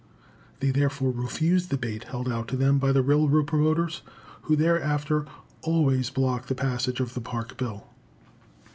They 0.61 0.71
therefore 0.71 1.11
refused 1.11 1.69
the 1.69 1.77
bait 1.77 2.05
held 2.05 2.27
out 2.27 2.47
to 2.47 2.57
them 2.57 2.79
by 2.79 2.91
the 2.91 3.03
railroad 3.03 3.45
promoters, 3.45 4.01
who 4.45 4.55
thereafter 4.55 5.27
always 5.61 6.09
blocked 6.09 6.47
the 6.47 6.55
passage 6.55 6.99
of 6.99 7.13
the 7.13 7.21
Park 7.21 7.55
bill. 7.55 7.85